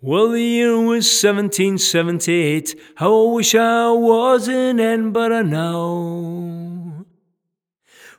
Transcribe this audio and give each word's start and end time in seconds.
Well, 0.00 0.28
the 0.28 0.40
year 0.40 0.76
was 0.76 1.10
1778. 1.10 2.76
How 2.94 3.30
I 3.30 3.32
wish 3.32 3.54
I 3.56 3.90
was 3.90 4.46
in 4.46 4.78
Edinburgh 4.78 5.42
now. 5.42 7.04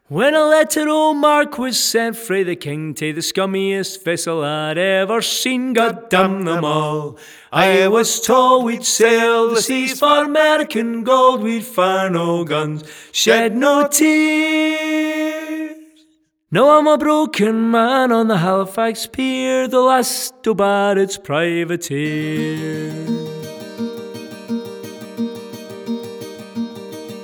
When 0.09 0.35
a 0.35 0.43
letter 0.43 0.89
old 0.89 1.15
marque 1.15 1.57
was 1.57 1.81
sent 1.81 2.17
frae 2.17 2.43
the 2.43 2.57
king 2.57 2.93
to 2.95 3.13
the 3.13 3.21
scummiest 3.21 4.03
vessel 4.03 4.43
I'd 4.43 4.77
ever 4.77 5.21
seen, 5.21 5.71
God 5.71 6.09
damn 6.09 6.43
them 6.43 6.65
all. 6.65 7.17
I 7.49 7.87
was 7.87 8.19
told 8.19 8.65
we'd 8.65 8.83
sail 8.83 9.49
the 9.49 9.61
seas 9.61 9.99
for 9.99 10.25
American 10.25 11.05
gold, 11.05 11.41
we'd 11.43 11.63
fire 11.63 12.09
no 12.09 12.43
guns, 12.43 12.83
shed 13.13 13.55
no 13.55 13.87
tears. 13.87 15.28
Now 16.51 16.79
I'm 16.79 16.87
a 16.87 16.97
broken 16.97 17.69
man 17.69 18.11
on 18.11 18.27
the 18.27 18.39
Halifax 18.39 19.05
pier, 19.05 19.67
the 19.67 19.81
last 19.81 20.33
to 20.41 20.55
Barrett's 20.55 21.15
privateer. 21.15 22.91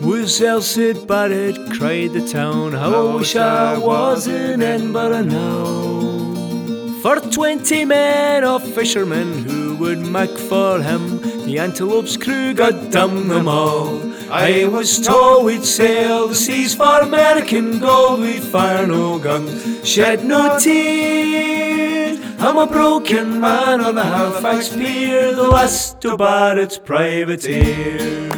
Was 0.05 0.39
Elcid 0.39 1.07
Barrett, 1.07 1.57
cried 1.71 2.13
the 2.13 2.27
town, 2.31 2.73
how 2.73 2.93
I 2.93 3.15
wish 3.15 3.35
I 3.35 3.79
was 3.79 4.27
in 4.27 4.61
Edinburgh 4.61 5.23
now. 5.23 7.01
For 7.01 7.19
twenty 7.31 7.83
men 7.83 8.43
of 8.43 8.61
fishermen 8.75 9.43
who 9.43 9.75
would 9.77 10.05
make 10.05 10.37
for 10.37 10.83
him, 10.83 11.19
the 11.47 11.57
Antelope's 11.57 12.15
crew, 12.15 12.53
God 12.53 12.91
damn 12.91 13.27
them 13.27 13.47
all. 13.47 14.14
I 14.29 14.65
was 14.65 14.99
told 14.99 15.45
we'd 15.45 15.63
sail 15.63 16.27
the 16.27 16.35
seas 16.35 16.73
for 16.73 16.99
American 17.01 17.79
gold, 17.79 18.21
we'd 18.21 18.41
fire 18.41 18.87
no 18.87 19.19
guns, 19.19 19.87
shed 19.87 20.25
no 20.25 20.57
tears. 20.59 22.19
I'm 22.39 22.57
a 22.57 22.67
broken 22.67 23.39
man 23.39 23.81
on 23.81 23.95
the 23.95 24.03
Halifax 24.03 24.69
pier, 24.75 25.33
the 25.33 25.47
last 25.47 26.01
to 26.01 26.17
Barrett's 26.17 26.77
privateer. 26.77 28.29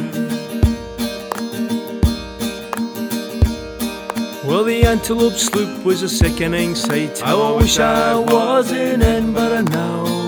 Well, 4.44 4.64
the 4.64 4.82
Antelope 4.86 5.34
sloop 5.34 5.84
was 5.84 6.02
a 6.02 6.08
sickening 6.08 6.74
sight. 6.74 7.22
I 7.22 7.34
wish 7.52 7.78
I 7.78 8.16
was 8.16 8.72
in 8.72 9.02
Edinburgh 9.02 9.62
now. 9.62 10.04
She'd 10.06 10.27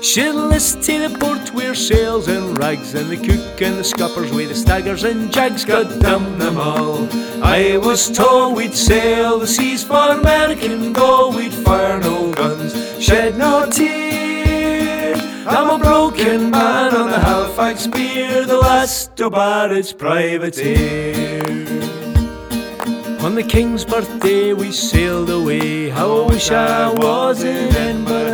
list 0.00 0.82
to 0.84 1.08
the 1.08 1.18
port 1.18 1.52
where 1.52 1.74
sails 1.74 2.28
and 2.28 2.56
rags, 2.58 2.94
and 2.94 3.10
the 3.10 3.16
cook 3.16 3.60
and 3.60 3.78
the 3.78 3.84
scuppers 3.84 4.32
with 4.32 4.48
the 4.48 4.54
staggers 4.54 5.04
and 5.04 5.30
jags. 5.32 5.64
God 5.64 6.00
damn 6.00 6.38
them 6.38 6.56
all! 6.56 7.06
I 7.42 7.76
was 7.76 8.10
told 8.10 8.56
we'd 8.56 8.74
sail 8.74 9.38
the 9.38 9.46
seas 9.46 9.84
for 9.84 10.12
American 10.12 10.92
gold, 10.92 11.36
we'd 11.36 11.52
fire 11.52 12.00
no 12.00 12.32
guns, 12.32 12.72
shed 13.02 13.36
no 13.36 13.68
tears. 13.70 15.20
I'm 15.46 15.68
a 15.68 15.78
broken 15.78 16.50
man 16.50 16.94
on 16.94 17.10
the 17.10 17.18
Halifax 17.18 17.86
pier, 17.86 18.46
the 18.46 18.58
last 18.58 19.20
of 19.20 19.32
Barrett's 19.32 19.92
privateer. 19.92 21.42
On 23.20 23.34
the 23.34 23.42
King's 23.42 23.84
birthday 23.84 24.54
we 24.54 24.72
sailed 24.72 25.28
away. 25.28 25.90
How 25.90 26.22
I 26.22 26.26
wish 26.28 26.50
I 26.50 26.90
was 26.90 27.42
in 27.42 27.76
Edinburgh. 27.76 28.29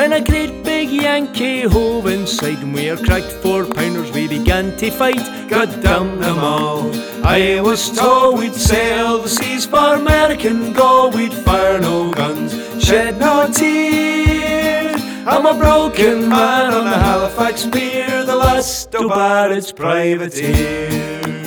When 0.00 0.14
a 0.14 0.24
great 0.24 0.64
big 0.64 0.88
Yankee 0.88 1.60
hove 1.60 2.06
inside 2.06 2.62
and 2.62 2.72
we 2.72 2.88
are 2.88 2.96
cracked 2.96 3.32
four 3.42 3.66
pounders, 3.66 4.10
we 4.12 4.26
began 4.26 4.74
to 4.78 4.90
fight. 4.90 5.20
God 5.50 5.82
damn 5.82 6.18
them 6.18 6.38
all! 6.38 6.90
I 7.22 7.60
was 7.60 7.94
told 7.94 8.38
we'd 8.38 8.54
sail 8.54 9.18
the 9.18 9.28
seas 9.28 9.66
for 9.66 9.96
American 9.96 10.72
gold, 10.72 11.16
we'd 11.16 11.34
fire 11.34 11.78
no 11.78 12.10
guns, 12.12 12.52
shed 12.82 13.18
no 13.18 13.46
tears. 13.52 15.02
I'm 15.26 15.44
a 15.44 15.52
broken 15.52 16.30
man 16.30 16.72
on 16.72 16.84
the 16.86 16.98
Halifax 16.98 17.66
pier, 17.66 18.24
the 18.24 18.36
last 18.36 18.94
of 18.94 19.10
Barrett's 19.10 19.70
privateer. 19.70 21.39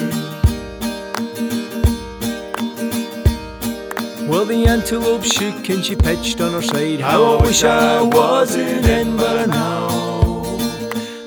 The 4.44 4.66
antelope 4.68 5.24
shook 5.24 5.70
and 5.70 5.84
she 5.84 5.96
pitched 5.96 6.42
on 6.42 6.52
her 6.52 6.62
side. 6.62 7.00
How 7.00 7.38
I 7.38 7.42
wish 7.42 7.64
I 7.64 8.02
was 8.02 8.56
in 8.56 8.84
Edinburgh 8.84 9.46
now. 9.46 10.60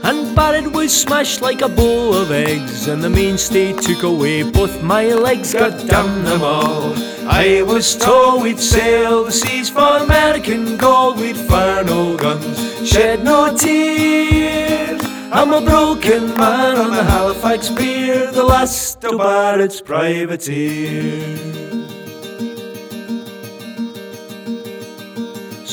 And 0.04 0.36
Barrett 0.36 0.70
was 0.70 0.94
smashed 0.94 1.40
like 1.40 1.62
a 1.62 1.68
bowl 1.68 2.14
of 2.14 2.30
eggs, 2.30 2.88
and 2.88 3.02
the 3.02 3.08
mainstay 3.08 3.72
took 3.72 4.02
away 4.02 4.42
both 4.42 4.82
my 4.82 5.06
legs. 5.06 5.54
God 5.54 5.88
damn 5.88 6.24
them 6.24 6.42
all! 6.42 6.92
I 7.26 7.62
was 7.62 7.96
told 7.96 8.42
we'd 8.42 8.60
sail 8.60 9.24
the 9.24 9.32
seas 9.32 9.70
for 9.70 9.96
American 10.04 10.76
gold, 10.76 11.18
we'd 11.18 11.38
fire 11.38 11.84
no 11.84 12.18
guns, 12.18 12.86
shed 12.86 13.24
no 13.24 13.56
tears. 13.56 15.00
I'm 15.32 15.54
a 15.54 15.62
broken 15.62 16.36
man 16.36 16.76
on 16.76 16.90
the 16.90 17.02
Halifax 17.02 17.70
pier, 17.70 18.30
the 18.30 18.44
last 18.44 19.02
of 19.04 19.16
Barrett's 19.16 19.80
privateer. 19.80 21.65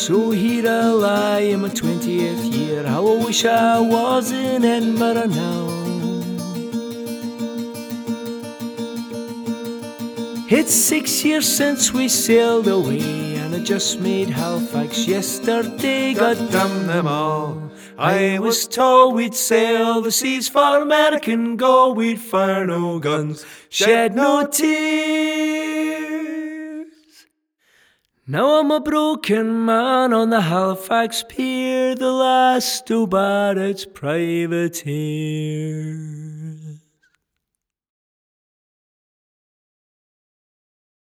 So 0.03 0.31
here 0.31 0.67
I 0.67 0.87
lie 0.87 1.39
in 1.39 1.61
my 1.61 1.69
twentieth 1.69 2.43
year. 2.53 2.83
How 2.83 3.07
I 3.07 3.23
wish 3.23 3.45
I 3.45 3.79
was 3.79 4.33
in 4.33 4.65
Edinburgh 4.65 5.27
now. 5.27 5.69
It's 10.49 10.75
six 10.75 11.23
years 11.23 11.47
since 11.47 11.93
we 11.93 12.09
sailed 12.09 12.67
away, 12.67 13.37
and 13.37 13.55
I 13.55 13.59
just 13.59 14.01
made 14.01 14.29
Halifax 14.29 15.07
yesterday. 15.07 16.13
God 16.13 16.51
damn 16.51 16.85
them 16.85 17.07
all! 17.07 17.71
I 17.97 18.39
was 18.39 18.67
told 18.67 19.15
we'd 19.15 19.33
sail 19.33 20.01
the 20.01 20.11
seas 20.11 20.49
for 20.49 20.81
American 20.81 21.55
gold, 21.55 21.95
we'd 21.95 22.19
fire 22.19 22.67
no 22.67 22.99
guns, 22.99 23.45
shed 23.69 24.15
no 24.15 24.45
tears. 24.47 25.52
Now 28.25 28.61
I'm 28.61 28.71
a 28.71 28.79
broken 28.79 29.65
man 29.65 30.13
on 30.13 30.29
the 30.29 30.39
Halifax 30.39 31.25
pier, 31.27 31.93
the 31.93 32.09
last 32.09 32.87
to 32.87 33.05
Barrett's 33.05 33.83
privateer. 33.83 34.83